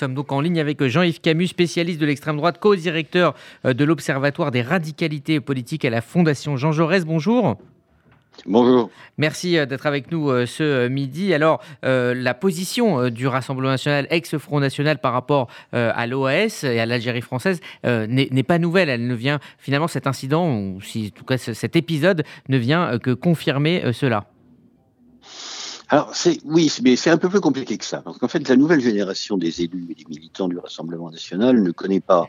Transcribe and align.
Nous 0.00 0.06
sommes 0.06 0.14
donc 0.14 0.30
en 0.30 0.40
ligne 0.40 0.60
avec 0.60 0.80
Jean-Yves 0.80 1.20
Camus, 1.20 1.48
spécialiste 1.48 2.00
de 2.00 2.06
l'extrême 2.06 2.36
droite, 2.36 2.60
co-directeur 2.60 3.34
euh, 3.64 3.74
de 3.74 3.84
l'Observatoire 3.84 4.52
des 4.52 4.62
radicalités 4.62 5.40
politiques 5.40 5.84
à 5.84 5.90
la 5.90 6.02
Fondation 6.02 6.56
Jean 6.56 6.70
Jaurès. 6.70 7.04
Bonjour. 7.04 7.56
Bonjour. 8.46 8.90
Merci 9.16 9.58
euh, 9.58 9.66
d'être 9.66 9.86
avec 9.86 10.12
nous 10.12 10.30
euh, 10.30 10.46
ce 10.46 10.86
midi. 10.86 11.34
Alors, 11.34 11.60
la 11.82 12.34
position 12.34 13.10
du 13.10 13.26
Rassemblement 13.26 13.70
national, 13.70 14.06
ex-Front 14.10 14.60
national 14.60 15.00
par 15.00 15.12
rapport 15.12 15.48
à 15.72 16.06
l'OAS 16.06 16.62
et 16.62 16.78
à 16.78 16.86
l'Algérie 16.86 17.20
française 17.20 17.58
n'est 17.82 18.44
pas 18.44 18.60
nouvelle. 18.60 18.90
Elle 18.90 19.08
ne 19.08 19.14
vient 19.14 19.40
finalement, 19.58 19.88
cet 19.88 20.06
incident, 20.06 20.60
ou 20.60 20.80
si, 20.80 21.12
en 21.12 21.18
tout 21.18 21.24
cas 21.24 21.38
cet 21.38 21.74
épisode, 21.74 22.22
ne 22.48 22.56
vient 22.56 23.00
que 23.00 23.10
confirmer 23.10 23.92
cela. 23.92 24.26
Alors, 25.90 26.14
c'est, 26.14 26.38
oui, 26.44 26.70
mais 26.82 26.96
c'est 26.96 27.08
un 27.08 27.16
peu 27.16 27.30
plus 27.30 27.40
compliqué 27.40 27.78
que 27.78 27.84
ça. 27.84 28.02
Parce 28.02 28.18
qu'en 28.18 28.28
fait, 28.28 28.46
la 28.46 28.56
nouvelle 28.56 28.80
génération 28.80 29.38
des 29.38 29.62
élus 29.62 29.86
et 29.90 29.94
des 29.94 30.04
militants 30.08 30.48
du 30.48 30.58
Rassemblement 30.58 31.10
national 31.10 31.62
ne 31.62 31.70
connaît 31.70 32.00
pas 32.00 32.28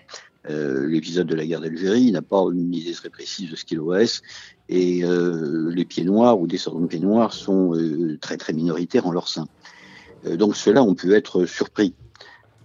euh, 0.49 0.87
l'épisode 0.87 1.27
de 1.27 1.35
la 1.35 1.45
guerre 1.45 1.59
d'Algérie, 1.59 2.11
n'a 2.11 2.21
pas 2.21 2.41
une 2.53 2.73
idée 2.73 2.93
très 2.93 3.09
précise 3.09 3.51
de 3.51 3.57
ce 3.57 3.65
qu'est 3.65 3.75
l'OS, 3.75 4.21
et 4.69 5.03
euh, 5.03 5.69
les 5.73 5.83
pieds 5.83 6.05
noirs 6.05 6.39
ou 6.39 6.47
des 6.47 6.57
sortes 6.57 6.81
de 6.81 6.87
pieds 6.87 6.99
noirs 6.99 7.33
sont 7.33 7.75
euh, 7.75 8.17
très 8.21 8.37
très 8.37 8.53
minoritaires 8.53 9.05
en 9.05 9.11
leur 9.11 9.27
sein. 9.27 9.47
Euh, 10.25 10.37
donc 10.37 10.55
ceux-là 10.55 10.81
ont 10.81 10.95
pu 10.95 11.13
être 11.13 11.45
surpris. 11.45 11.93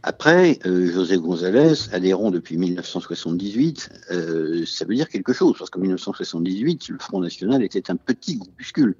Après, 0.07 0.59
José 0.67 1.17
González, 1.17 1.89
adhérent 1.91 2.31
depuis 2.31 2.59
1978, 2.59 3.89
euh, 4.11 4.63
ça 4.67 4.85
veut 4.85 4.95
dire 4.95 5.09
quelque 5.09 5.33
chose, 5.33 5.57
parce 5.59 5.71
qu'en 5.71 5.81
1978, 5.81 6.91
le 6.91 6.99
Front 6.99 7.21
National 7.21 7.63
était 7.63 7.91
un 7.91 7.97
petit 7.97 8.37
groupuscule. 8.37 8.97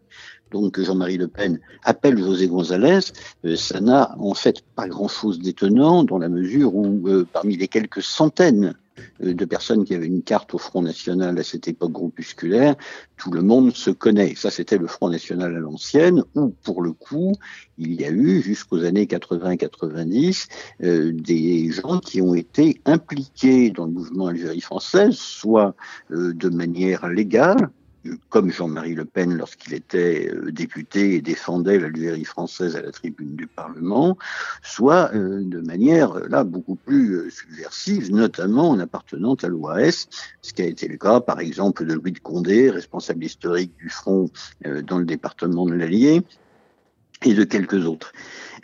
Donc 0.55 0.81
Jean-Marie 0.81 1.19
Le 1.19 1.29
Pen 1.29 1.61
appelle 1.83 2.17
José 2.17 2.47
González, 2.47 3.01
euh, 3.45 3.57
ça 3.57 3.81
n'a 3.81 4.15
en 4.19 4.35
fait 4.35 4.63
pas 4.77 4.89
grand-chose 4.89 5.41
d'étonnant 5.41 6.05
dans 6.05 6.19
la 6.19 6.29
mesure 6.29 6.75
où 6.75 7.07
parmi 7.33 7.57
les 7.57 7.69
quelques 7.69 8.03
centaines 8.03 8.75
euh, 9.23 9.35
de 9.35 9.45
personnes 9.45 9.85
qui 9.85 9.95
avaient 9.95 10.07
une 10.07 10.23
carte 10.23 10.55
au 10.55 10.59
Front 10.59 10.83
National 10.83 11.39
à 11.39 11.43
cette 11.43 11.69
époque 11.69 11.93
groupusculaire, 11.93 12.77
tout 13.17 13.31
le 13.31 13.43
monde 13.43 13.75
se 13.75 13.91
connaît. 13.91 14.35
Ça, 14.37 14.51
c'était 14.51 14.79
le 14.79 14.87
Front 14.87 15.09
National 15.09 15.55
à 15.55 15.59
l'ancienne, 15.59 16.23
où, 16.35 16.49
pour 16.63 16.83
le 16.83 16.93
coup, 16.93 17.35
il 17.79 18.01
y 18.01 18.05
a 18.05 18.11
eu, 18.11 18.41
jusqu'aux 18.43 18.85
années 18.85 19.07
80-90, 19.07 20.47
euh, 20.83 21.13
des 21.13 21.71
gens 21.73 21.99
qui 21.99 22.23
ont 22.23 22.35
été 22.35 22.81
impliqués 22.85 23.71
dans 23.71 23.87
le 23.87 23.93
mouvement 23.93 24.29
Algérie 24.29 24.61
française, 24.61 25.17
soit 25.17 25.75
euh, 26.11 26.33
de 26.33 26.49
manière 26.49 27.09
légale, 27.09 27.71
comme 28.29 28.51
Jean-Marie 28.51 28.95
Le 28.95 29.05
Pen 29.05 29.37
lorsqu'il 29.37 29.75
était 29.75 30.31
euh, 30.33 30.51
député 30.51 31.15
et 31.15 31.21
défendait 31.21 31.79
l'Algérie 31.79 32.25
française 32.25 32.77
à 32.77 32.83
la 32.83 32.93
tribune 32.93 33.37
du 33.37 33.47
Parlement, 33.47 34.19
soit 34.63 35.11
euh, 35.15 35.43
de 35.43 35.61
manière 35.61 36.13
euh, 36.13 36.29
là 36.29 36.45
beaucoup 36.45 36.77
plus 36.77 37.31
subversive, 37.31 38.13
notamment 38.13 38.71
en 38.71 38.79
appartenant 38.79 39.35
à 39.35 39.49
l'OAS, 39.49 40.09
ce 40.43 40.53
qui 40.53 40.63
a 40.63 40.67
été 40.67 40.89
le 40.89 40.97
cas 40.97 41.21
par 41.21 41.41
exemple 41.41 41.87
de 41.87 41.95
Louis 41.95 42.13
de 42.13 42.19
Condé, 42.19 42.71
responsable 42.71 43.25
historique 43.25 43.73
du 43.79 43.89
Front 43.89 44.31
dans 44.87 44.99
le 44.99 45.05
département 45.05 45.67
de 45.67 45.75
l'Allier, 45.75 46.23
et 47.25 47.35
de 47.35 47.45
quelques 47.45 47.87
autres. 47.87 48.13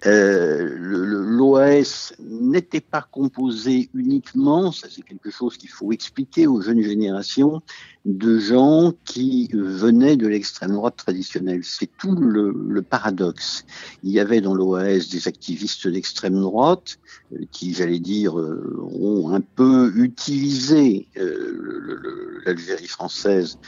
Euh, 0.06 0.76
L'OAS 0.78 2.14
n'était 2.20 2.80
pas 2.80 3.06
composé 3.10 3.90
uniquement, 3.92 4.72
ça 4.72 4.88
c'est 4.90 5.02
quelque 5.02 5.30
chose 5.30 5.58
qu'il 5.58 5.68
faut 5.68 5.92
expliquer 5.92 6.46
aux 6.46 6.62
jeunes 6.62 6.82
générations, 6.82 7.60
de 8.06 8.38
gens 8.38 8.94
qui 9.04 9.50
venaient 9.52 10.16
de 10.16 10.26
l'extrême 10.26 10.72
droite 10.72 10.96
traditionnelle. 10.96 11.60
C'est 11.64 11.90
tout 11.98 12.14
le, 12.14 12.80
paradoxe. 12.80 13.66
Il 14.02 14.10
y 14.10 14.20
avait 14.20 14.40
dans 14.40 14.54
l'OAS 14.54 15.10
des 15.10 15.28
activistes 15.28 15.86
d'extrême 15.86 16.40
droite 16.40 16.98
euh, 17.34 17.44
qui, 17.52 17.74
j'allais 17.74 18.00
dire, 18.00 18.38
euh, 18.38 18.88
ont 18.98 19.34
un 19.34 19.42
peu 19.42 19.92
utilisé 19.96 21.08
l'Algérie 22.46 22.86
française 22.86 23.58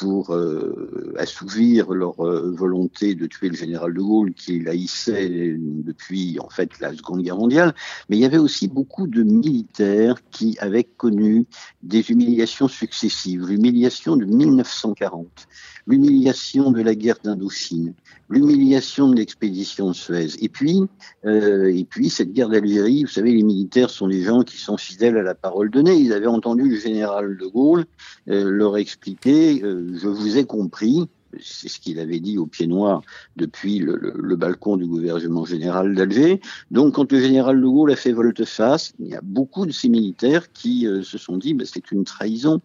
pour 0.00 0.30
euh, 0.30 1.12
assouvir 1.18 1.90
leur 1.90 2.24
euh, 2.24 2.54
volonté 2.56 3.14
de 3.14 3.26
tuer 3.26 3.50
le 3.50 3.54
général 3.54 3.92
de 3.92 4.00
Gaulle 4.00 4.32
qui 4.32 4.66
haïssait 4.66 5.56
depuis 5.58 6.38
en 6.40 6.48
fait 6.48 6.80
la 6.80 6.94
Seconde 6.96 7.22
Guerre 7.22 7.36
mondiale, 7.36 7.74
mais 8.08 8.16
il 8.16 8.20
y 8.20 8.24
avait 8.24 8.38
aussi 8.38 8.66
beaucoup 8.66 9.06
de 9.06 9.22
militaires 9.22 10.16
qui 10.30 10.56
avaient 10.58 10.84
connu 10.84 11.44
des 11.82 12.10
humiliations 12.10 12.66
successives. 12.66 13.46
L'humiliation 13.46 14.16
de 14.16 14.24
1940, 14.24 15.26
l'humiliation 15.90 16.70
de 16.70 16.82
la 16.82 16.94
guerre 16.94 17.18
d'Indochine, 17.22 17.94
l'humiliation 18.28 19.08
de 19.08 19.16
l'expédition 19.16 19.88
de 19.88 19.94
Suez, 19.94 20.28
et 20.40 20.48
puis 20.48 20.82
euh, 21.26 21.74
et 21.74 21.84
puis 21.84 22.08
cette 22.08 22.32
guerre 22.32 22.48
d'Algérie. 22.48 23.02
Vous 23.02 23.10
savez, 23.10 23.32
les 23.32 23.42
militaires 23.42 23.90
sont 23.90 24.08
des 24.08 24.22
gens 24.22 24.42
qui 24.42 24.56
sont 24.56 24.76
fidèles 24.76 25.16
à 25.16 25.22
la 25.22 25.34
parole 25.34 25.70
donnée. 25.70 25.96
Ils 25.96 26.12
avaient 26.12 26.26
entendu 26.26 26.68
le 26.68 26.76
général 26.76 27.36
de 27.36 27.46
Gaulle 27.46 27.84
euh, 28.28 28.48
leur 28.48 28.76
expliquer 28.76 29.62
euh, 29.62 29.98
je 30.00 30.08
vous 30.08 30.38
ai 30.38 30.44
compris 30.44 31.08
c'est 31.40 31.68
ce 31.68 31.78
qu'il 31.80 31.98
avait 31.98 32.20
dit 32.20 32.38
au 32.38 32.46
pied 32.46 32.66
noir 32.66 33.02
depuis 33.36 33.78
le, 33.78 34.36
balcon 34.36 34.76
du 34.76 34.86
gouvernement 34.86 35.44
général 35.44 35.94
d'Alger. 35.94 36.40
Donc, 36.70 36.94
quand 36.94 37.10
le 37.12 37.20
général 37.20 37.60
de 37.60 37.66
Gaulle 37.66 37.92
a 37.92 37.96
fait 37.96 38.12
volte-face, 38.12 38.92
il 38.98 39.08
y 39.08 39.14
a 39.14 39.20
beaucoup 39.22 39.66
de 39.66 39.72
ces 39.72 39.88
militaires 39.88 40.52
qui 40.52 40.86
euh, 40.86 41.02
se 41.02 41.18
sont 41.18 41.36
dit, 41.36 41.54
bah, 41.54 41.64
c'est 41.66 41.90
une 41.90 42.04
trahison. 42.04 42.60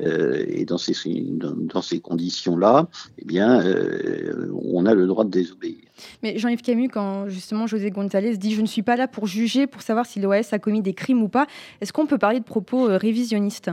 Euh, 0.00 0.44
et 0.46 0.66
dans 0.66 0.76
ces, 0.76 2.00
conditions-là, 2.00 2.88
eh 3.18 3.24
bien, 3.24 3.64
euh, 3.64 4.52
on 4.62 4.84
a 4.84 4.94
le 4.94 5.06
droit 5.06 5.24
de 5.24 5.30
désobéir. 5.30 5.76
Mais 6.22 6.38
Jean-Yves 6.38 6.60
Camus, 6.60 6.88
quand 6.88 7.28
justement 7.28 7.66
José 7.66 7.90
González 7.90 8.36
dit 8.36 8.52
Je 8.54 8.60
ne 8.60 8.66
suis 8.66 8.82
pas 8.82 8.96
là 8.96 9.08
pour 9.08 9.26
juger, 9.26 9.66
pour 9.66 9.80
savoir 9.80 10.04
si 10.04 10.20
l'OAS 10.20 10.48
a 10.52 10.58
commis 10.58 10.82
des 10.82 10.92
crimes 10.92 11.22
ou 11.22 11.28
pas, 11.28 11.46
est-ce 11.80 11.94
qu'on 11.94 12.06
peut 12.06 12.18
parler 12.18 12.40
de 12.40 12.44
propos 12.44 12.88
révisionnistes? 12.88 13.70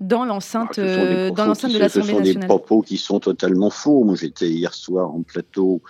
Dans 0.00 0.24
l'enceinte 0.24 0.78
dans 0.78 1.46
l'enceinte 1.46 1.72
de 1.72 1.78
l'Assemblée 1.78 2.12
nationale. 2.14 2.26
Ce 2.26 2.32
sont 2.32 2.40
des 2.40 2.46
propos 2.46 2.82
qui 2.82 2.96
sont 2.96 3.20
totalement 3.20 3.70
faux. 3.70 4.04
Moi, 4.04 4.14
j'étais 4.16 4.48
hier 4.48 4.74
soir 4.74 5.14
en 5.14 5.22
plateau 5.22 5.82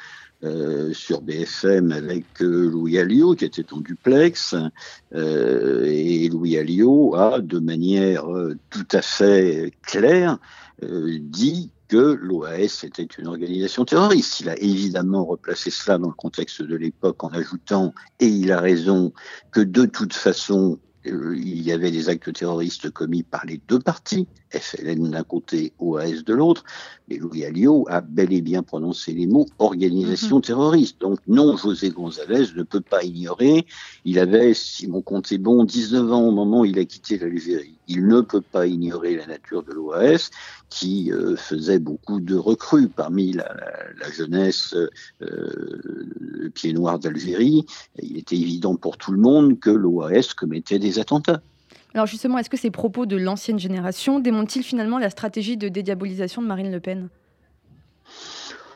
euh, 0.44 0.92
sur 0.92 1.20
BFM 1.20 1.90
avec 1.90 2.24
euh, 2.42 2.70
Louis 2.70 2.96
Alliot 2.98 3.34
qui 3.34 3.44
était 3.44 3.72
en 3.72 3.80
duplex 3.80 4.54
euh, 5.12 5.84
et 5.84 6.28
Louis 6.28 6.56
Alliot 6.56 7.16
a 7.16 7.40
de 7.40 7.58
manière 7.58 8.32
euh, 8.32 8.56
tout 8.70 8.86
à 8.92 9.02
fait 9.02 9.72
claire 9.82 10.38
euh, 10.84 11.18
dit 11.20 11.72
que 11.88 11.96
l'OAS 11.96 12.84
était 12.84 13.08
une 13.18 13.26
organisation 13.26 13.84
terroriste. 13.84 14.40
Il 14.40 14.48
a 14.48 14.58
évidemment 14.58 15.24
replacé 15.24 15.70
cela 15.70 15.98
dans 15.98 16.08
le 16.08 16.14
contexte 16.14 16.62
de 16.62 16.76
l'époque 16.76 17.24
en 17.24 17.30
ajoutant, 17.30 17.94
et 18.20 18.26
il 18.26 18.52
a 18.52 18.60
raison, 18.60 19.12
que 19.50 19.60
de 19.60 19.86
toute 19.86 20.12
façon, 20.12 20.78
euh, 20.78 20.87
il 21.08 21.62
y 21.62 21.72
avait 21.72 21.90
des 21.90 22.08
actes 22.08 22.32
terroristes 22.32 22.90
commis 22.90 23.22
par 23.22 23.44
les 23.46 23.60
deux 23.68 23.78
partis, 23.78 24.26
FLN 24.50 25.10
d'un 25.10 25.22
côté, 25.24 25.72
OAS 25.78 26.22
de 26.24 26.34
l'autre, 26.34 26.64
mais 27.08 27.16
Louis 27.16 27.44
Alliot 27.44 27.86
a 27.88 28.00
bel 28.00 28.32
et 28.32 28.40
bien 28.40 28.62
prononcé 28.62 29.12
les 29.12 29.26
mots 29.26 29.46
organisation 29.58 30.38
-hmm. 30.38 30.46
terroriste. 30.46 31.00
Donc 31.00 31.18
non, 31.26 31.56
José 31.56 31.90
González 31.90 32.46
ne 32.56 32.62
peut 32.62 32.80
pas 32.80 33.02
ignorer, 33.04 33.66
il 34.04 34.18
avait, 34.18 34.54
si 34.54 34.86
mon 34.86 35.02
compte 35.02 35.30
est 35.32 35.38
bon, 35.38 35.64
19 35.64 36.12
ans 36.12 36.28
au 36.28 36.32
moment 36.32 36.60
où 36.60 36.64
il 36.64 36.78
a 36.78 36.84
quitté 36.84 37.18
l'Algérie. 37.18 37.77
Il 37.88 38.06
ne 38.06 38.20
peut 38.20 38.42
pas 38.42 38.66
ignorer 38.66 39.16
la 39.16 39.26
nature 39.26 39.62
de 39.62 39.72
l'OAS, 39.72 40.30
qui 40.68 41.10
euh, 41.10 41.36
faisait 41.36 41.78
beaucoup 41.78 42.20
de 42.20 42.36
recrues 42.36 42.88
parmi 42.88 43.32
la, 43.32 43.56
jeunesse 44.16 44.74
euh, 45.22 46.50
pied 46.54 46.72
noir 46.72 46.98
d'Algérie. 46.98 47.64
Il 48.00 48.16
était 48.18 48.36
évident 48.36 48.76
pour 48.76 48.96
tout 48.96 49.12
le 49.12 49.18
monde 49.18 49.58
que 49.58 49.70
l'OAS 49.70 50.34
commettait 50.36 50.78
des 50.78 50.98
attentats. 50.98 51.40
Alors 51.94 52.06
justement, 52.06 52.38
est-ce 52.38 52.50
que 52.50 52.58
ces 52.58 52.70
propos 52.70 53.06
de 53.06 53.16
l'ancienne 53.16 53.58
génération 53.58 54.20
démontrent-ils 54.20 54.62
finalement 54.62 54.98
la 54.98 55.10
stratégie 55.10 55.56
de 55.56 55.68
dédiabolisation 55.68 56.42
de 56.42 56.46
Marine 56.46 56.70
Le 56.70 56.80
Pen? 56.80 57.08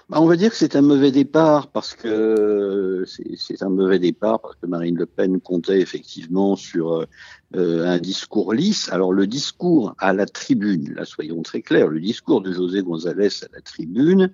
Bah, 0.09 0.21
on 0.21 0.27
va 0.27 0.37
dire 0.37 0.51
que 0.51 0.57
c'est 0.57 0.77
un 0.77 0.83
mauvais 0.83 1.11
départ 1.11 1.69
parce 1.69 1.95
que 1.95 3.05
c'est 3.07 3.63
un 3.63 3.69
mauvais 3.69 3.99
départ 3.99 4.41
parce 4.41 4.57
que 4.57 4.67
Marine 4.67 4.97
Le 4.97 5.07
Pen 5.07 5.41
comptait 5.41 5.81
effectivement 5.81 6.57
sur 6.57 7.07
euh, 7.55 7.87
un 7.87 7.99
discours 7.99 8.53
lisse. 8.53 8.91
Alors 8.91 9.13
le 9.13 9.27
discours 9.27 9.95
à 9.99 10.13
la 10.13 10.27
tribune, 10.27 10.95
là 10.95 11.05
soyons 11.05 11.43
très 11.43 11.63
clairs, 11.63 11.89
le 11.89 12.01
discours 12.01 12.43
de 12.43 12.53
José 12.53 12.83
González 12.83 13.43
à 13.43 13.47
la 13.55 13.61
tribune, 13.61 14.33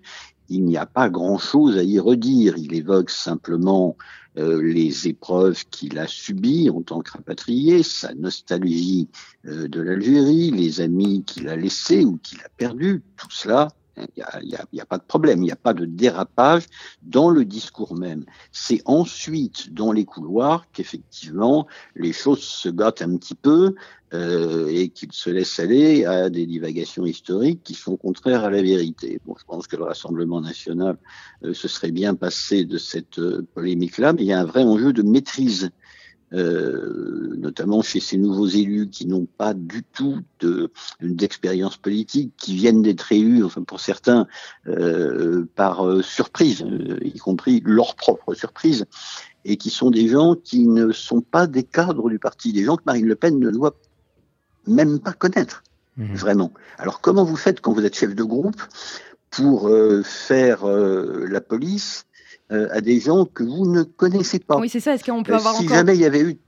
il 0.48 0.64
n'y 0.64 0.76
a 0.76 0.86
pas 0.86 1.10
grand-chose 1.10 1.76
à 1.76 1.82
y 1.82 1.98
redire. 1.98 2.56
Il 2.56 2.74
évoque 2.74 3.10
simplement 3.10 3.96
euh, 4.38 4.62
les 4.62 5.08
épreuves 5.08 5.64
qu'il 5.70 5.98
a 5.98 6.06
subies 6.06 6.70
en 6.70 6.82
tant 6.82 7.00
que 7.00 7.12
rapatrié, 7.12 7.82
sa 7.82 8.14
nostalgie 8.14 9.08
euh, 9.46 9.68
de 9.68 9.80
l'Algérie, 9.80 10.50
les 10.50 10.80
amis 10.80 11.24
qu'il 11.24 11.48
a 11.48 11.56
laissés 11.56 12.04
ou 12.04 12.18
qu'il 12.22 12.40
a 12.40 12.48
perdus, 12.56 13.02
tout 13.16 13.30
cela 13.30 13.68
il 14.16 14.58
n'y 14.72 14.80
a, 14.80 14.86
pas 14.86 14.98
de 14.98 15.02
problème, 15.02 15.40
il 15.40 15.46
n'y 15.46 15.52
a 15.52 15.56
pas 15.56 15.74
de 15.74 15.84
dérapage 15.84 16.64
dans 17.02 17.30
le 17.30 17.44
discours 17.44 17.94
même. 17.94 18.24
C'est 18.52 18.82
ensuite 18.84 19.72
dans 19.72 19.92
les 19.92 20.04
couloirs 20.04 20.66
qu'effectivement 20.72 21.66
les 21.96 22.12
choses 22.12 22.42
se 22.42 22.68
gâtent 22.68 23.02
un 23.02 23.16
petit 23.16 23.34
peu 23.34 23.74
euh, 24.14 24.68
et 24.68 24.88
qu'il 24.88 25.12
se 25.12 25.28
laisse 25.28 25.58
aller 25.58 26.06
à 26.06 26.30
des 26.30 26.46
divagations 26.46 27.04
historiques 27.04 27.62
qui 27.62 27.74
sont 27.74 27.98
contraires 27.98 28.42
à 28.44 28.50
la 28.50 28.62
vérité. 28.62 29.20
Bon, 29.26 29.34
je 29.38 29.44
pense 29.44 29.66
que 29.66 29.76
le 29.76 29.84
Rassemblement 29.84 30.40
national 30.40 30.96
euh, 31.44 31.52
se 31.52 31.68
serait 31.68 31.90
bien 31.90 32.14
passé 32.14 32.64
de 32.64 32.78
cette 32.78 33.18
euh, 33.18 33.46
polémique-là, 33.54 34.14
mais 34.14 34.22
il 34.22 34.28
y 34.28 34.32
a 34.32 34.40
un 34.40 34.46
vrai 34.46 34.62
enjeu 34.62 34.94
de 34.94 35.02
maîtrise 35.02 35.70
euh, 36.34 37.34
notamment 37.38 37.80
chez 37.80 38.00
ces 38.00 38.18
nouveaux 38.18 38.46
élus 38.46 38.90
qui 38.90 39.06
n'ont 39.06 39.24
pas 39.24 39.54
du 39.54 39.82
tout 39.82 40.18
d'expérience 41.00 41.78
politique, 41.78 42.34
qui 42.36 42.54
viennent 42.54 42.82
d'être 42.82 43.12
élus, 43.12 43.42
enfin 43.44 43.62
pour 43.62 43.80
certains, 43.80 44.26
euh, 44.66 45.46
par 45.54 45.86
euh, 45.86 46.02
surprise, 46.02 46.66
y 47.02 47.18
compris 47.18 47.62
leur 47.64 47.94
propre 47.94 48.34
surprise, 48.34 48.84
et 49.46 49.56
qui 49.56 49.70
sont 49.70 49.90
des 49.90 50.08
gens 50.08 50.34
qui 50.34 50.66
ne 50.66 50.92
sont 50.92 51.22
pas 51.22 51.46
des 51.46 51.62
cadres 51.62 52.10
du 52.10 52.18
parti, 52.18 52.52
des 52.52 52.64
gens 52.64 52.76
que 52.76 52.82
Marine 52.84 53.06
Le 53.06 53.16
Pen 53.16 53.38
ne 53.38 53.50
doit 53.50 53.76
même 54.66 54.98
pas 54.98 55.14
connaître, 55.14 55.62
mmh. 55.96 56.14
vraiment. 56.14 56.52
Alors 56.76 57.00
comment 57.00 57.24
vous 57.24 57.36
faites 57.36 57.62
quand 57.62 57.72
vous 57.72 57.86
êtes 57.86 57.96
chef 57.96 58.14
de 58.14 58.22
groupe 58.22 58.60
pour 59.30 59.70
faire 60.04 60.66
la 60.66 61.40
police 61.42 62.07
euh, 62.52 62.68
à 62.70 62.80
des 62.80 63.00
gens 63.00 63.24
que 63.24 63.42
vous 63.42 63.66
ne 63.66 63.82
connaissez 63.82 64.38
pas. 64.38 64.56
Oui, 64.58 64.68
c'est 64.68 64.80
ça. 64.80 64.94
Est-ce 64.94 65.04
qu'on 65.04 65.22
peut 65.22 65.32
euh, 65.32 65.36
avoir 65.36 65.56
si 65.56 65.68
jamais 65.68 65.94
il 65.94 66.00
y 66.00 66.06
avait 66.06 66.22
eu 66.22 66.38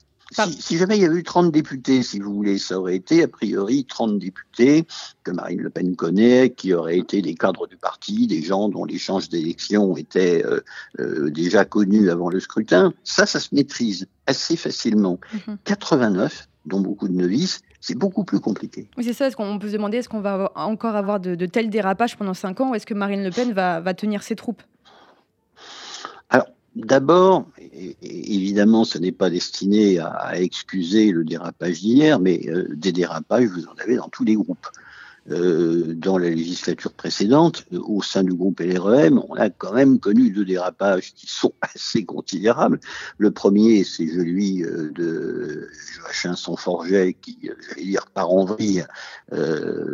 si, 0.49 0.77
jamais 0.79 0.97
il 0.97 1.03
y 1.03 1.05
avait 1.05 1.19
eu 1.19 1.25
30 1.25 1.51
députés, 1.51 2.03
si 2.05 2.21
vous 2.21 2.33
voulez, 2.33 2.59
ça 2.59 2.79
aurait 2.79 2.95
été 2.95 3.25
a 3.25 3.29
priori 3.29 3.85
30 3.85 4.19
députés 4.19 4.87
que 5.25 5.33
Marine 5.33 5.61
Le 5.61 5.71
Pen 5.71 5.97
connaît, 5.97 6.51
qui 6.51 6.73
auraient 6.73 6.99
été 6.99 7.21
des 7.21 7.35
cadres 7.35 7.67
du 7.67 7.77
parti, 7.77 8.29
des 8.29 8.41
gens 8.41 8.69
dont 8.69 8.85
l'échange 8.85 9.29
d'élections 9.29 9.97
était 9.97 10.45
euh, 11.01 11.31
déjà 11.31 11.65
connu 11.65 12.11
avant 12.11 12.29
le 12.29 12.39
scrutin. 12.39 12.93
Ça, 13.03 13.27
ça 13.27 13.41
se 13.41 13.49
maîtrise 13.53 14.07
assez 14.27 14.57
facilement. 14.57 15.19
89, 15.65 16.33
mhm. 16.33 16.71
dont 16.71 16.81
beaucoup 16.81 17.09
de 17.09 17.15
novices, 17.15 17.61
c'est 17.81 17.97
beaucoup 17.97 18.25
plus 18.25 18.41
compliqué. 18.41 18.89
Oui, 18.97 19.05
c'est 19.05 19.13
ça. 19.13 19.27
Est-ce 19.27 19.37
qu'on 19.37 19.59
peut 19.59 19.69
se 19.69 19.73
demander, 19.73 19.99
est-ce 19.99 20.09
qu'on 20.09 20.21
va 20.21 20.53
encore 20.55 20.95
avoir 20.95 21.19
de, 21.19 21.35
tels 21.47 21.71
dérapages 21.71 22.17
pendant 22.17 22.35
5 22.35 22.61
ans 22.61 22.71
ou 22.71 22.75
est-ce 22.75 22.87
que 22.87 22.95
Marine 22.95 23.25
Le 23.25 23.31
Pen 23.31 23.53
va, 23.53 23.81
va 23.81 23.95
tenir 23.95 24.23
ses 24.23 24.37
troupes? 24.37 24.63
D'abord, 26.77 27.47
évidemment, 28.03 28.85
ce 28.85 28.99
n'est 28.99 29.13
pas 29.13 29.31
destiné 29.31 29.99
à, 29.99 30.41
excuser 30.41 31.11
le 31.11 31.25
dérapage 31.25 31.81
d'hier, 31.81 32.21
mais 32.21 32.49
euh, 32.49 32.69
des 32.75 32.93
dérapages, 32.93 33.47
vous 33.47 33.67
en 33.67 33.75
avez 33.83 33.97
dans 33.97 34.09
tous 34.09 34.25
les 34.25 34.35
groupes. 34.35 34.67
Euh, 35.29 35.95
dans 35.95 36.17
la 36.17 36.31
législature 36.31 36.93
précédente, 36.93 37.67
euh, 37.75 37.81
au 37.85 38.01
sein 38.01 38.25
du 38.25 38.33
groupe 38.33 38.61
LREM, 38.61 39.21
on 39.29 39.35
a 39.35 39.51
quand 39.51 39.75
même 39.75 39.99
connu 40.01 40.31
deux 40.31 40.47
dérapages 40.47 41.13
qui 41.15 41.27
sont 41.27 41.53
assez 41.61 42.05
considérables. 42.05 42.81
Le 43.19 43.31
premier, 43.31 43.85
c'est 43.85 44.07
celui 44.07 44.65
euh, 44.65 44.91
de 44.93 45.69
Joachim 45.95 46.35
Sonforget, 46.37 47.15
qui, 47.21 47.39
j'allais 47.43 47.85
dire, 47.85 48.07
part 48.07 48.31
en 48.31 48.45
vrille 48.47 48.85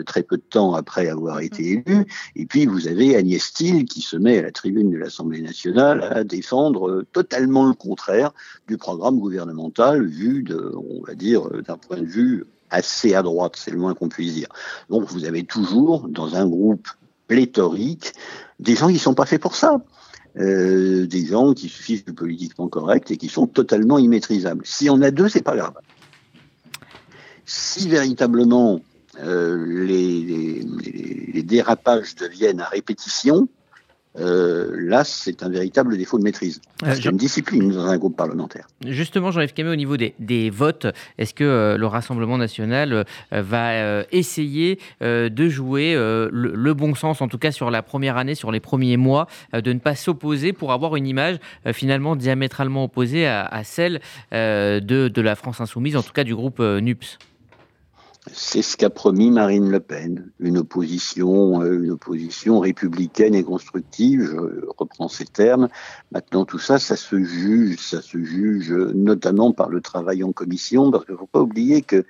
très 0.07 0.23
peu 0.23 0.37
de 0.37 0.43
temps 0.43 0.75
après 0.75 1.09
avoir 1.09 1.41
été 1.41 1.73
élu. 1.73 2.07
Et 2.37 2.47
puis, 2.47 2.65
vous 2.65 2.89
avez 2.89 3.17
Agnès 3.17 3.53
Thiel 3.53 3.85
qui 3.85 4.01
se 4.01 4.17
met 4.17 4.39
à 4.39 4.43
la 4.43 4.53
tribune 4.53 4.91
de 4.91 4.97
l'Assemblée 4.97 5.43
nationale 5.43 6.03
à 6.03 6.25
défendre 6.25 7.05
totalement 7.13 7.67
le 7.67 7.75
contraire 7.75 8.33
du 8.67 8.79
programme 8.79 9.19
gouvernemental 9.19 10.07
vu, 10.07 10.43
de, 10.43 10.73
on 10.75 11.03
va 11.03 11.15
dire, 11.15 11.49
d'un 11.63 11.77
point 11.77 11.99
de 11.99 12.07
vue 12.07 12.45
assez 12.71 13.15
à 13.15 13.23
droite, 13.23 13.55
c'est 13.57 13.71
le 13.71 13.79
moins 13.79 13.95
qu'on 13.95 14.09
puisse 14.09 14.35
dire. 14.35 14.49
Donc 14.91 15.05
vous 15.09 15.25
avez 15.25 15.45
toujours, 15.45 16.09
dans 16.09 16.35
un 16.35 16.47
groupe 16.47 16.89
pléthorique, 17.29 18.13
des 18.61 18.77
gens 18.77 18.89
qui 18.89 18.95
ne 18.95 18.99
sont 18.99 19.15
pas 19.15 19.27
faits 19.27 19.41
pour 19.41 19.55
ça. 19.55 19.81
Euh, 20.39 21.07
des 21.07 21.25
gens 21.25 21.55
qui 21.55 21.71
se 21.71 21.83
fichent 21.83 22.05
du 22.05 22.13
politiquement 22.13 22.69
correct 22.69 23.11
et 23.11 23.17
qui 23.17 23.29
sont 23.29 23.47
totalement 23.47 23.99
immaîtrisables. 23.99 24.67
Si 24.67 24.91
on 24.91 25.01
a 25.01 25.11
deux, 25.11 25.31
c'est 25.31 25.43
pas 25.43 25.57
grave. 25.57 25.73
Si 27.47 27.89
véritablement 27.89 28.81
euh, 29.21 29.85
les, 29.87 30.63
les, 31.33 31.43
dérapages 31.43 32.15
deviennent 32.17 32.61
à 32.61 32.67
répétition, 32.67 33.49
euh, 34.19 34.75
là, 34.79 35.05
c'est 35.05 35.43
un 35.43 35.49
véritable 35.49 35.97
défaut 35.97 36.19
de 36.19 36.25
maîtrise. 36.25 36.61
Euh, 36.85 36.93
c'est 36.95 37.05
une 37.07 37.17
discipline 37.17 37.71
dans 37.71 37.87
un 37.87 37.97
groupe 37.99 38.17
parlementaire. 38.17 38.67
Justement, 38.85 39.31
Jean-Yves 39.31 39.53
Camus, 39.53 39.71
au 39.71 39.77
niveau 39.77 39.97
des, 39.97 40.51
votes, 40.51 40.87
est-ce 41.19 41.35
que 41.35 41.45
euh, 41.45 41.77
le 41.77 41.87
Rassemblement 41.87 42.39
national 42.39 43.05
va 43.31 44.03
essayer 44.13 44.79
de 45.01 45.49
jouer 45.49 45.95
le, 45.95 46.73
bon 46.75 46.95
sens, 46.95 47.21
en 47.21 47.29
tout 47.29 47.39
cas 47.39 47.51
sur 47.51 47.71
la 47.71 47.83
première 47.83 48.17
année, 48.17 48.35
sur 48.35 48.53
les 48.53 48.61
premiers 48.61 48.97
mois, 48.97 49.27
de 49.53 49.73
ne 49.73 49.79
pas 49.79 49.95
s'opposer 49.95 50.53
pour 50.53 50.73
avoir 50.73 50.97
une 50.97 51.07
image 51.07 51.39
finalement 51.73 52.17
diamétralement 52.17 52.85
opposée 52.85 53.27
à, 53.27 53.63
celle 53.65 54.01
de, 54.33 54.81
de, 54.81 55.21
la 55.21 55.35
France 55.35 55.61
insoumise, 55.61 55.97
en 55.97 56.03
tout 56.03 56.13
cas 56.13 56.25
du 56.25 56.35
groupe 56.35 56.61
NUPS? 56.61 57.19
C'est 58.33 58.63
ce 58.63 58.77
qu'a 58.77 58.91
promis 58.91 59.31
Marine 59.31 59.71
Le 59.71 59.81
Pen, 59.81 60.31
une 60.41 60.59
opposition, 60.59 61.63
euh, 61.63 61.83
une 61.83 61.93
opposition 61.93 62.59
républicaine 62.59 63.35
et 63.35 63.45
constructive. 63.45 64.23
Je 64.25 64.67
reprends 64.77 65.09
ces 65.09 65.27
termes. 65.27 65.69
Maintenant, 66.11 66.45
tout 66.45 66.59
ça, 66.59 66.79
ça 66.79 66.97
se 66.97 67.23
juge, 67.23 67.79
ça 67.79 68.03
se 68.03 68.23
juge 68.23 68.73
notamment 68.73 69.53
par 69.53 69.69
le 69.69 69.81
travail 69.81 70.25
en 70.25 70.33
commission, 70.33 70.91
parce 70.91 71.05
qu'il 71.05 71.15
ne 71.15 71.19
faut 71.19 71.27
pas 71.27 71.41
oublier 71.41 71.83
que 71.83 72.05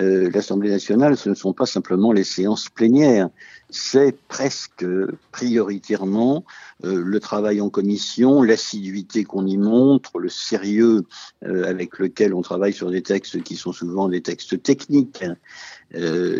euh, 0.00 0.30
l'Assemblée 0.32 0.70
nationale, 0.70 1.16
ce 1.16 1.28
ne 1.28 1.34
sont 1.34 1.52
pas 1.52 1.66
simplement 1.66 2.12
les 2.12 2.22
séances 2.22 2.68
plénières, 2.68 3.30
c'est 3.68 4.16
presque 4.28 4.86
prioritairement 5.32 6.44
euh, 6.84 7.02
le 7.04 7.20
travail 7.20 7.60
en 7.60 7.68
commission, 7.68 8.42
l'assiduité 8.42 9.24
qu'on 9.24 9.46
y 9.46 9.56
montre, 9.56 10.18
le 10.20 10.28
sérieux 10.28 11.04
euh, 11.44 11.68
avec 11.68 11.98
lequel 11.98 12.32
on 12.32 12.42
travaille 12.42 12.72
sur 12.72 12.90
des 12.90 13.02
textes 13.02 13.42
qui 13.42 13.56
sont 13.56 13.72
souvent 13.72 14.08
des 14.08 14.20
textes 14.20 14.62
techniques. 14.62 15.24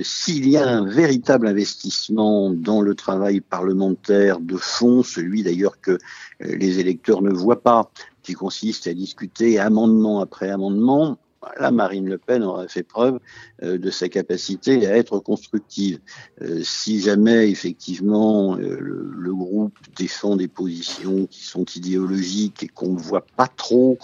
S'il 0.03 0.47
y 0.47 0.59
a 0.59 0.69
un 0.69 0.85
véritable 0.85 1.47
investissement 1.47 2.51
dans 2.51 2.83
le 2.83 2.95
travail 2.95 3.41
parlementaire 3.41 4.41
de 4.41 4.59
fond, 4.59 5.03
celui 5.03 5.43
d'ailleurs 5.43 5.81
que 5.81 5.97
les 6.41 6.81
électeurs 6.81 7.23
ne 7.23 7.31
voient 7.31 7.63
pas, 7.63 7.91
qui 8.23 8.35
consiste 8.35 8.87
à 8.89 8.93
discuter 8.93 9.59
amendement 9.59 10.21
après 10.21 10.51
amendement, 10.51 11.17
Là, 11.59 11.71
Marine 11.71 12.09
Le 12.09 12.19
Pen 12.19 12.43
aura 12.43 12.67
fait 12.67 12.83
preuve 12.83 13.21
euh, 13.63 13.79
de 13.79 13.91
sa 13.91 14.09
capacité 14.09 14.87
à 14.87 14.97
être 14.97 15.19
constructive. 15.21 16.01
Euh, 16.43 16.63
si 16.65 17.01
jamais, 17.01 17.51
effectivement, 17.51 18.57
euh, 18.57 18.79
le, 18.81 19.35
groupe 19.35 19.75
défend 19.97 20.35
des 20.35 20.49
positions 20.49 21.27
qui 21.27 21.45
sont 21.45 21.65
idéologiques 21.65 22.65
et 22.65 22.69
qu'on 22.69 22.95
ne 22.95 22.99
voit 22.99 23.25
pas 23.37 23.47
trop 23.47 23.99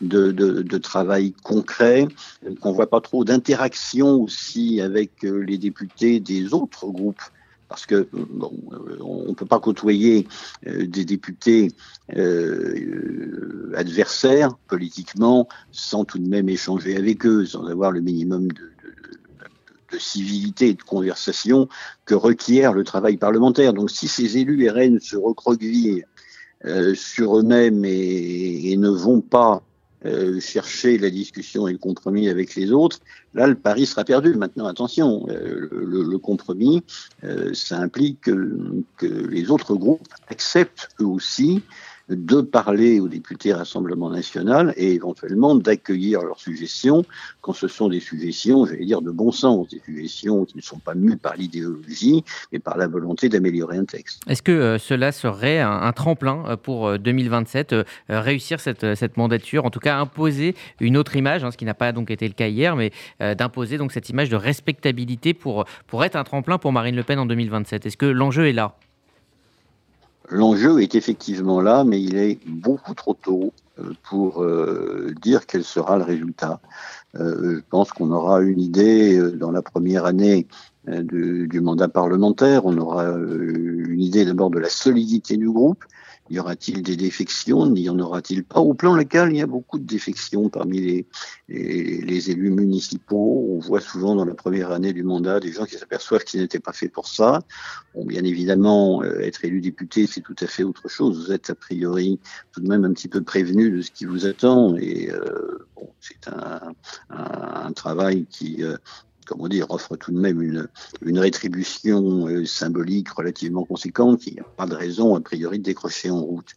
de, 0.00 0.32
de 0.32 0.78
travail 0.78 1.32
concret, 1.44 2.08
qu'on 2.60 2.70
ne 2.70 2.74
voit 2.74 2.90
pas 2.90 3.00
trop 3.00 3.24
d'interaction 3.24 4.20
aussi 4.20 4.80
avec 4.80 5.22
les 5.22 5.58
députés 5.58 6.18
des 6.18 6.54
autres 6.54 6.86
groupes, 6.88 7.22
parce 7.70 7.86
que 7.86 8.08
bon, 8.12 8.52
on 9.00 9.28
ne 9.28 9.34
peut 9.34 9.46
pas 9.46 9.60
côtoyer 9.60 10.26
euh, 10.66 10.86
des 10.88 11.04
députés 11.04 11.70
euh, 12.16 13.72
adversaires 13.76 14.56
politiquement 14.66 15.48
sans 15.70 16.04
tout 16.04 16.18
de 16.18 16.28
même 16.28 16.48
échanger 16.48 16.96
avec 16.96 17.24
eux, 17.24 17.46
sans 17.46 17.64
avoir 17.66 17.92
le 17.92 18.00
minimum 18.00 18.48
de, 18.48 18.72
civilité 19.98 20.68
et 20.68 20.74
de 20.74 20.82
conversation 20.82 21.68
que 22.06 22.14
requiert 22.14 22.72
le 22.72 22.84
travail 22.84 23.16
parlementaire. 23.16 23.72
Donc 23.72 23.90
si 23.90 24.08
ces 24.08 24.38
élus 24.38 24.68
RN 24.68 24.98
se 24.98 25.16
recroquevillent 25.16 26.04
euh, 26.64 26.94
sur 26.94 27.38
eux-mêmes 27.38 27.84
et, 27.84 28.76
ne 28.76 28.88
vont 28.88 29.20
pas 29.20 29.62
euh, 30.06 30.40
chercher 30.40 30.96
la 30.96 31.10
discussion 31.10 31.68
et 31.68 31.72
le 31.72 31.78
compromis 31.78 32.28
avec 32.28 32.54
les 32.54 32.72
autres, 32.72 33.00
là, 33.34 33.46
le 33.46 33.54
pari 33.54 33.84
sera 33.84 34.04
perdu. 34.04 34.34
Maintenant, 34.34 34.66
attention, 34.66 35.26
euh, 35.28 35.68
le, 35.70 36.18
compromis, 36.18 36.82
euh, 37.24 37.52
ça 37.52 37.78
implique 37.78 38.22
que, 38.22 38.82
que, 38.96 39.06
les 39.06 39.50
autres 39.50 39.74
groupes 39.74 40.08
acceptent 40.28 40.88
eux 41.00 41.06
aussi 41.06 41.62
de 42.10 42.40
parler 42.40 43.00
aux 43.00 43.08
députés 43.08 43.52
Rassemblement 43.52 44.10
national 44.10 44.74
et 44.76 44.92
éventuellement 44.94 45.54
d'accueillir 45.54 46.22
leurs 46.22 46.40
suggestions 46.40 47.04
quand 47.40 47.52
ce 47.52 47.68
sont 47.68 47.88
des 47.88 48.00
suggestions, 48.00 48.66
j'allais 48.66 48.84
dire, 48.84 49.02
de 49.02 49.10
bon 49.10 49.30
sens, 49.32 49.68
des 49.68 49.80
suggestions 49.84 50.44
qui 50.44 50.56
ne 50.56 50.62
sont 50.62 50.78
pas 50.78 50.94
mues 50.94 51.16
par 51.16 51.36
l'idéologie, 51.36 52.24
mais 52.52 52.58
par 52.58 52.76
la 52.76 52.86
volonté 52.86 53.28
d'améliorer 53.28 53.78
un 53.78 53.84
texte. 53.84 54.20
Est-ce 54.26 54.42
que 54.42 54.52
euh, 54.52 54.78
cela 54.78 55.12
serait 55.12 55.60
un, 55.60 55.92
tremplin 55.92 56.44
euh, 56.46 56.56
pour 56.56 56.98
2027, 56.98 57.72
euh, 57.72 57.84
réussir 58.08 58.60
cette, 58.60 58.94
cette, 58.94 59.16
mandature, 59.16 59.64
en 59.64 59.70
tout 59.70 59.80
cas 59.80 59.96
imposer 59.98 60.54
une 60.80 60.96
autre 60.96 61.16
image, 61.16 61.44
hein, 61.44 61.50
ce 61.50 61.56
qui 61.56 61.64
n'a 61.64 61.74
pas 61.74 61.92
donc 61.92 62.10
été 62.10 62.26
le 62.26 62.34
cas 62.34 62.48
hier, 62.48 62.76
mais 62.76 62.92
d'imposer 63.20 63.78
donc 63.78 63.92
cette 63.92 64.08
image 64.08 64.28
de 64.28 64.36
respectabilité 64.36 65.34
pour, 65.34 65.64
pour 65.86 66.04
être 66.04 66.16
un 66.16 66.24
tremplin 66.24 66.58
pour 66.58 66.72
Marine 66.72 66.96
Le 66.96 67.02
Pen 67.02 67.18
en 67.18 67.26
2027 67.26 67.86
Est-ce 67.86 67.96
que 67.96 68.06
l'enjeu 68.06 68.48
est 68.48 68.52
là? 68.52 68.76
L'enjeu 70.30 70.80
est 70.80 70.94
effectivement 70.94 71.60
là, 71.60 71.84
mais 71.84 72.00
il 72.00 72.16
est 72.16 72.38
beaucoup 72.46 72.94
trop 72.94 73.14
tôt 73.14 73.52
euh, 73.80 73.92
pour 74.08 74.42
euh, 74.42 75.12
dire 75.20 75.46
quel 75.46 75.64
sera 75.64 75.98
le 75.98 76.04
résultat. 76.04 76.60
Euh, 77.16 77.56
je 77.56 77.60
pense 77.68 77.90
qu'on 77.90 78.12
aura 78.12 78.40
une 78.40 78.60
idée 78.60 79.20
dans 79.32 79.50
la 79.50 79.62
première 79.62 80.04
année 80.04 80.46
du, 80.86 81.46
du 81.46 81.60
mandat 81.60 81.88
parlementaire, 81.88 82.64
on 82.64 82.76
aura 82.78 83.04
une 83.04 84.00
idée 84.00 84.24
d'abord 84.24 84.48
de 84.50 84.58
la 84.58 84.70
solidité 84.70 85.36
du 85.36 85.50
groupe, 85.50 85.84
y 86.30 86.38
aura-t-il 86.38 86.82
des 86.82 86.96
défections? 86.96 87.66
N'y 87.66 87.88
en 87.88 87.98
aura-t-il 87.98 88.44
pas? 88.44 88.60
Au 88.60 88.72
plan 88.72 88.94
local, 88.94 89.30
il 89.32 89.38
y 89.38 89.42
a 89.42 89.46
beaucoup 89.46 89.78
de 89.78 89.84
défections 89.84 90.48
parmi 90.48 91.04
les, 91.48 92.30
élus 92.30 92.50
municipaux. 92.50 93.48
On 93.50 93.58
voit 93.58 93.80
souvent 93.80 94.14
dans 94.14 94.24
la 94.24 94.34
première 94.34 94.70
année 94.70 94.92
du 94.92 95.02
mandat 95.02 95.40
des 95.40 95.52
gens 95.52 95.64
qui 95.64 95.76
s'aperçoivent 95.76 96.22
qu'ils 96.22 96.40
n'étaient 96.40 96.60
pas 96.60 96.72
faits 96.72 96.92
pour 96.92 97.08
ça. 97.08 97.40
Bon, 97.94 98.04
bien 98.04 98.22
évidemment, 98.22 99.02
euh, 99.02 99.20
être 99.20 99.44
élu 99.44 99.60
député, 99.60 100.06
c'est 100.06 100.20
tout 100.20 100.36
à 100.40 100.46
fait 100.46 100.62
autre 100.62 100.88
chose. 100.88 101.26
Vous 101.26 101.32
êtes 101.32 101.50
a 101.50 101.54
priori 101.56 102.20
tout 102.52 102.60
de 102.60 102.68
même 102.68 102.84
un 102.84 102.92
petit 102.92 103.08
peu 103.08 103.22
prévenu 103.22 103.70
de 103.70 103.82
ce 103.82 103.90
qui 103.90 104.04
vous 104.04 104.26
attend. 104.26 104.76
Et 104.76 105.10
euh, 105.10 105.66
bon, 105.74 105.90
C'est 106.00 106.28
un, 106.28 106.72
un, 107.10 107.72
travail 107.72 108.26
qui, 108.30 108.62
comment 109.30 109.48
dire, 109.48 109.70
offre 109.70 109.96
tout 109.96 110.10
de 110.10 110.18
même 110.18 110.42
une, 110.42 110.66
une 111.02 111.20
rétribution 111.20 112.26
symbolique 112.44 113.10
relativement 113.10 113.64
conséquente. 113.64 114.26
Il 114.26 114.34
n'y 114.34 114.40
a 114.40 114.44
pas 114.56 114.66
de 114.66 114.74
raison, 114.74 115.14
a 115.14 115.20
priori, 115.20 115.58
de 115.58 115.64
décrocher 115.64 116.10
en 116.10 116.20
route. 116.20 116.56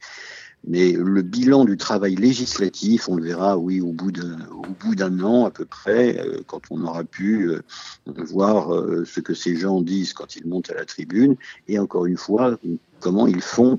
Mais 0.66 0.94
le 0.94 1.22
bilan 1.22 1.66
du 1.66 1.76
travail 1.76 2.16
législatif, 2.16 3.10
on 3.10 3.16
le 3.16 3.24
verra, 3.24 3.58
oui, 3.58 3.82
au 3.82 3.92
bout 3.92 4.12
d'un 4.12 5.20
an 5.20 5.46
à 5.46 5.52
peu 5.52 5.66
près, 5.66 6.20
euh, 6.20 6.42
quand 6.48 6.62
on 6.72 6.82
aura 6.84 7.04
pu 7.04 7.50
euh, 7.50 7.62
voir 8.08 8.74
euh, 8.74 9.04
ce 9.06 9.20
que 9.20 9.34
ces 9.34 9.58
gens 9.58 9.82
disent 9.82 10.14
quand 10.14 10.38
ils 10.38 10.48
montent 10.48 10.70
à 10.70 10.76
la 10.76 10.86
tribune, 10.86 11.36
et 11.68 11.80
encore 11.80 12.06
une 12.06 12.18
fois, 12.18 12.58
comment 13.02 13.28
ils 13.28 13.42
font 13.42 13.78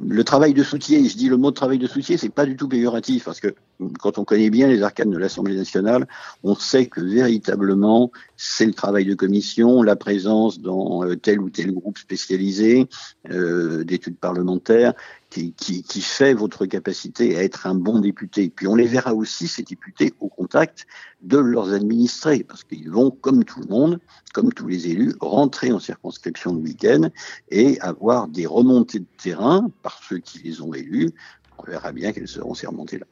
le 0.00 0.24
travail 0.24 0.54
de 0.54 0.62
soutien, 0.62 1.02
je 1.04 1.16
dis 1.16 1.28
le 1.28 1.36
mot 1.36 1.50
travail 1.50 1.78
de 1.78 1.86
soutien, 1.86 2.16
c'est 2.16 2.28
pas 2.28 2.46
du 2.46 2.56
tout 2.56 2.68
péjoratif 2.68 3.24
parce 3.24 3.40
que 3.40 3.54
quand 4.00 4.18
on 4.18 4.24
connaît 4.24 4.50
bien 4.50 4.66
les 4.66 4.82
arcanes 4.82 5.10
de 5.10 5.18
l'Assemblée 5.18 5.56
nationale, 5.56 6.06
on 6.42 6.54
sait 6.54 6.86
que 6.86 7.00
véritablement 7.00 8.10
c'est 8.36 8.66
le 8.66 8.74
travail 8.74 9.04
de 9.04 9.14
commission, 9.14 9.82
la 9.82 9.96
présence 9.96 10.60
dans 10.60 11.04
euh, 11.04 11.16
tel 11.16 11.40
ou 11.40 11.50
tel 11.50 11.72
groupe 11.72 11.98
spécialisé 11.98 12.88
euh, 13.30 13.84
d'études 13.84 14.18
parlementaires 14.18 14.94
qui, 15.30 16.00
fait 16.00 16.34
votre 16.34 16.66
capacité 16.66 17.36
à 17.36 17.42
être 17.42 17.66
un 17.66 17.74
bon 17.74 18.00
député. 18.00 18.50
Puis 18.50 18.66
on 18.66 18.74
les 18.74 18.86
verra 18.86 19.14
aussi, 19.14 19.46
ces 19.46 19.62
députés, 19.62 20.14
au 20.20 20.28
contact 20.28 20.86
de 21.22 21.38
leurs 21.38 21.72
administrés, 21.72 22.44
parce 22.44 22.64
qu'ils 22.64 22.90
vont, 22.90 23.10
comme 23.10 23.44
tout 23.44 23.60
le 23.60 23.66
monde, 23.66 24.00
comme 24.32 24.52
tous 24.52 24.66
les 24.66 24.88
élus, 24.88 25.14
rentrer 25.20 25.72
en 25.72 25.78
circonscription 25.78 26.54
le 26.54 26.60
week-end 26.60 27.10
et 27.50 27.80
avoir 27.80 28.28
des 28.28 28.46
remontées 28.46 29.00
de 29.00 29.06
terrain 29.22 29.70
par 29.82 30.00
ceux 30.02 30.18
qui 30.18 30.38
les 30.40 30.60
ont 30.62 30.72
élus. 30.74 31.10
On 31.58 31.64
verra 31.64 31.92
bien 31.92 32.12
quelles 32.12 32.28
seront 32.28 32.54
ces 32.54 32.66
remontées-là. 32.66 33.06